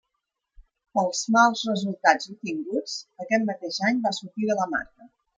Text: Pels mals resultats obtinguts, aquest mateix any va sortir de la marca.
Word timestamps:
Pels 0.99 1.19
mals 1.35 1.59
resultats 1.67 2.31
obtinguts, 2.31 2.95
aquest 3.25 3.45
mateix 3.51 3.77
any 3.91 3.99
va 4.07 4.13
sortir 4.21 4.49
de 4.53 4.57
la 4.61 4.67
marca. 4.73 5.07